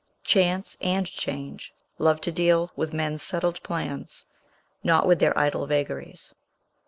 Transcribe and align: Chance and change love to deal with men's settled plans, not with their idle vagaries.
Chance 0.23 0.77
and 0.81 1.05
change 1.05 1.75
love 1.99 2.21
to 2.21 2.31
deal 2.31 2.71
with 2.75 2.91
men's 2.91 3.21
settled 3.21 3.61
plans, 3.61 4.25
not 4.83 5.05
with 5.05 5.19
their 5.19 5.37
idle 5.37 5.67
vagaries. 5.67 6.33